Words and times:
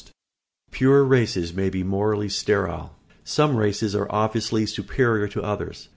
[Sidenote: 0.01 0.15
"Pure" 0.71 1.03
races 1.03 1.53
may 1.53 1.69
be 1.69 1.83
morally 1.83 2.27
sterile.] 2.27 2.95
Some 3.23 3.55
races 3.55 3.93
are 3.93 4.11
obviously 4.11 4.65
superior 4.65 5.27
to 5.27 5.43
others. 5.43 5.89